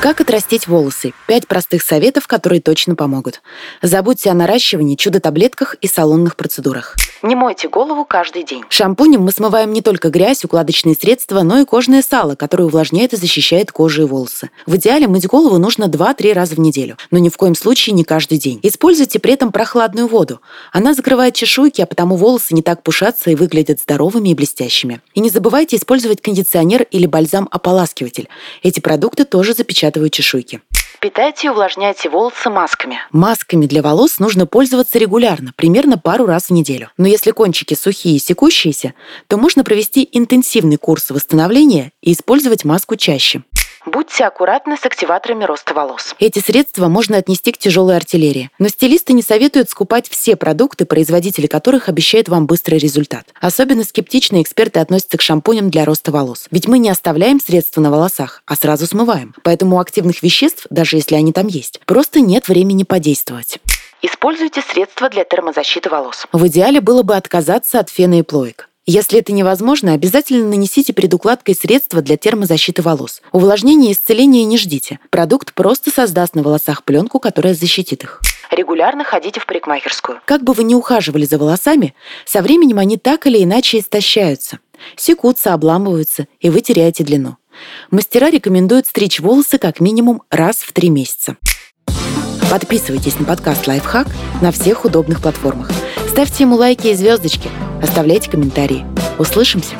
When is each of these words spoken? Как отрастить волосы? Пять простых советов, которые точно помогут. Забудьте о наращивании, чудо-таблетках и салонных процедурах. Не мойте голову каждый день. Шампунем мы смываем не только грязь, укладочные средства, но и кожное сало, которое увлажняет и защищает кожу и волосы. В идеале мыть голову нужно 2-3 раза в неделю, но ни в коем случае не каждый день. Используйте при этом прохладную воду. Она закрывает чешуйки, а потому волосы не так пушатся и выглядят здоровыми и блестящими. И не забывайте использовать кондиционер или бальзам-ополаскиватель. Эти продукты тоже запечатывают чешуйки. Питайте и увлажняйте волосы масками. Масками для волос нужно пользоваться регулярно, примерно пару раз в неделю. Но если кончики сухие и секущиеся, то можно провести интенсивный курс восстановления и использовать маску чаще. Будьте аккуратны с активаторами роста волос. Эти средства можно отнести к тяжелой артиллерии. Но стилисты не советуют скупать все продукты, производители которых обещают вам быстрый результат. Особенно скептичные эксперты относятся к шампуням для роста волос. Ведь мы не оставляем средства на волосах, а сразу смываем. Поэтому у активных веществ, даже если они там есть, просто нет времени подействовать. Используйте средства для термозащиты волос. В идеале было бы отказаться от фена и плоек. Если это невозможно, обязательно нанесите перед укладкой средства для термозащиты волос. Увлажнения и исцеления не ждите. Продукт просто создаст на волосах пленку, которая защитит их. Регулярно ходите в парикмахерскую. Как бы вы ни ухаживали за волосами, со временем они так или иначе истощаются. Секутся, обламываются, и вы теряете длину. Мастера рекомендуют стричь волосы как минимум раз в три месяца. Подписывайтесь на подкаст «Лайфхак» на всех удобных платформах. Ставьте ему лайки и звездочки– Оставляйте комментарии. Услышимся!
Как 0.00 0.20
отрастить 0.20 0.68
волосы? 0.68 1.12
Пять 1.26 1.48
простых 1.48 1.82
советов, 1.82 2.28
которые 2.28 2.60
точно 2.60 2.94
помогут. 2.94 3.42
Забудьте 3.82 4.30
о 4.30 4.34
наращивании, 4.34 4.94
чудо-таблетках 4.94 5.74
и 5.80 5.88
салонных 5.88 6.36
процедурах. 6.36 6.94
Не 7.20 7.34
мойте 7.34 7.68
голову 7.68 8.04
каждый 8.04 8.44
день. 8.44 8.62
Шампунем 8.68 9.22
мы 9.22 9.32
смываем 9.32 9.72
не 9.72 9.82
только 9.82 10.08
грязь, 10.10 10.44
укладочные 10.44 10.94
средства, 10.94 11.42
но 11.42 11.58
и 11.58 11.64
кожное 11.64 12.00
сало, 12.00 12.36
которое 12.36 12.64
увлажняет 12.64 13.12
и 13.12 13.16
защищает 13.16 13.72
кожу 13.72 14.02
и 14.02 14.04
волосы. 14.04 14.50
В 14.66 14.76
идеале 14.76 15.08
мыть 15.08 15.26
голову 15.26 15.58
нужно 15.58 15.86
2-3 15.86 16.32
раза 16.32 16.54
в 16.54 16.60
неделю, 16.60 16.96
но 17.10 17.18
ни 17.18 17.28
в 17.28 17.36
коем 17.36 17.56
случае 17.56 17.94
не 17.94 18.04
каждый 18.04 18.38
день. 18.38 18.60
Используйте 18.62 19.18
при 19.18 19.32
этом 19.32 19.50
прохладную 19.50 20.06
воду. 20.06 20.40
Она 20.72 20.94
закрывает 20.94 21.34
чешуйки, 21.34 21.80
а 21.80 21.86
потому 21.86 22.14
волосы 22.14 22.54
не 22.54 22.62
так 22.62 22.84
пушатся 22.84 23.30
и 23.30 23.34
выглядят 23.34 23.80
здоровыми 23.80 24.28
и 24.28 24.34
блестящими. 24.34 25.00
И 25.14 25.20
не 25.20 25.30
забывайте 25.30 25.74
использовать 25.74 26.22
кондиционер 26.22 26.82
или 26.84 27.06
бальзам-ополаскиватель. 27.06 28.28
Эти 28.62 28.78
продукты 28.78 29.24
тоже 29.24 29.54
запечатывают 29.88 30.12
чешуйки. 30.12 30.60
Питайте 31.00 31.46
и 31.46 31.50
увлажняйте 31.50 32.08
волосы 32.08 32.50
масками. 32.50 32.98
Масками 33.12 33.66
для 33.66 33.82
волос 33.82 34.18
нужно 34.18 34.46
пользоваться 34.46 34.98
регулярно, 34.98 35.52
примерно 35.54 35.96
пару 35.96 36.26
раз 36.26 36.46
в 36.46 36.50
неделю. 36.50 36.90
Но 36.96 37.06
если 37.06 37.30
кончики 37.30 37.74
сухие 37.74 38.16
и 38.16 38.18
секущиеся, 38.18 38.94
то 39.28 39.36
можно 39.36 39.62
провести 39.62 40.08
интенсивный 40.10 40.76
курс 40.76 41.10
восстановления 41.10 41.92
и 42.02 42.12
использовать 42.12 42.64
маску 42.64 42.96
чаще. 42.96 43.44
Будьте 43.90 44.24
аккуратны 44.24 44.76
с 44.76 44.84
активаторами 44.84 45.44
роста 45.44 45.72
волос. 45.72 46.14
Эти 46.18 46.40
средства 46.40 46.88
можно 46.88 47.16
отнести 47.16 47.52
к 47.52 47.58
тяжелой 47.58 47.96
артиллерии. 47.96 48.50
Но 48.58 48.68
стилисты 48.68 49.14
не 49.14 49.22
советуют 49.22 49.70
скупать 49.70 50.10
все 50.10 50.36
продукты, 50.36 50.84
производители 50.84 51.46
которых 51.46 51.88
обещают 51.88 52.28
вам 52.28 52.46
быстрый 52.46 52.78
результат. 52.78 53.26
Особенно 53.40 53.84
скептичные 53.84 54.42
эксперты 54.42 54.80
относятся 54.80 55.16
к 55.16 55.22
шампуням 55.22 55.70
для 55.70 55.86
роста 55.86 56.12
волос. 56.12 56.48
Ведь 56.50 56.68
мы 56.68 56.78
не 56.78 56.90
оставляем 56.90 57.40
средства 57.40 57.80
на 57.80 57.90
волосах, 57.90 58.42
а 58.44 58.56
сразу 58.56 58.86
смываем. 58.86 59.34
Поэтому 59.42 59.76
у 59.76 59.80
активных 59.80 60.22
веществ, 60.22 60.66
даже 60.68 60.96
если 60.96 61.14
они 61.14 61.32
там 61.32 61.46
есть, 61.46 61.80
просто 61.86 62.20
нет 62.20 62.48
времени 62.48 62.82
подействовать. 62.82 63.58
Используйте 64.02 64.60
средства 64.60 65.08
для 65.08 65.24
термозащиты 65.24 65.88
волос. 65.88 66.26
В 66.32 66.46
идеале 66.46 66.80
было 66.80 67.02
бы 67.02 67.16
отказаться 67.16 67.80
от 67.80 67.88
фена 67.88 68.20
и 68.20 68.22
плоек. 68.22 68.67
Если 68.90 69.18
это 69.18 69.34
невозможно, 69.34 69.92
обязательно 69.92 70.48
нанесите 70.48 70.94
перед 70.94 71.12
укладкой 71.12 71.54
средства 71.54 72.00
для 72.00 72.16
термозащиты 72.16 72.80
волос. 72.80 73.20
Увлажнения 73.32 73.90
и 73.90 73.92
исцеления 73.92 74.46
не 74.46 74.56
ждите. 74.56 74.98
Продукт 75.10 75.52
просто 75.52 75.90
создаст 75.90 76.34
на 76.34 76.42
волосах 76.42 76.84
пленку, 76.84 77.20
которая 77.20 77.52
защитит 77.52 78.04
их. 78.04 78.22
Регулярно 78.50 79.04
ходите 79.04 79.40
в 79.40 79.46
парикмахерскую. 79.46 80.22
Как 80.24 80.42
бы 80.42 80.54
вы 80.54 80.64
ни 80.64 80.72
ухаживали 80.72 81.26
за 81.26 81.36
волосами, 81.36 81.94
со 82.24 82.40
временем 82.40 82.78
они 82.78 82.96
так 82.96 83.26
или 83.26 83.44
иначе 83.44 83.80
истощаются. 83.80 84.58
Секутся, 84.96 85.52
обламываются, 85.52 86.26
и 86.40 86.48
вы 86.48 86.62
теряете 86.62 87.04
длину. 87.04 87.36
Мастера 87.90 88.30
рекомендуют 88.30 88.86
стричь 88.86 89.20
волосы 89.20 89.58
как 89.58 89.80
минимум 89.80 90.22
раз 90.30 90.60
в 90.60 90.72
три 90.72 90.88
месяца. 90.88 91.36
Подписывайтесь 92.50 93.18
на 93.18 93.26
подкаст 93.26 93.66
«Лайфхак» 93.66 94.06
на 94.40 94.50
всех 94.50 94.86
удобных 94.86 95.20
платформах. 95.20 95.70
Ставьте 96.08 96.44
ему 96.44 96.56
лайки 96.56 96.86
и 96.86 96.94
звездочки– 96.94 97.50
Оставляйте 97.82 98.30
комментарии. 98.30 98.84
Услышимся! 99.18 99.74